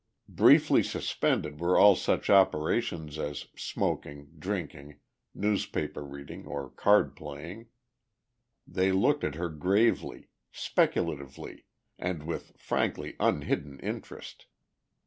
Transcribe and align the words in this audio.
Briefly 0.33 0.81
suspended 0.81 1.59
were 1.59 1.77
all 1.77 1.95
such 1.95 2.31
operations 2.31 3.19
as 3.19 3.45
smoking, 3.55 4.31
drinking, 4.39 4.99
newspaper 5.35 6.03
reading 6.03 6.47
or 6.47 6.71
card 6.71 7.15
playing. 7.15 7.67
They 8.65 8.91
looked 8.91 9.23
at 9.23 9.35
her 9.35 9.49
gravely, 9.49 10.29
speculatively 10.51 11.65
and 11.99 12.23
with 12.23 12.57
frankly 12.59 13.15
unhidden 13.19 13.79
interest. 13.81 14.47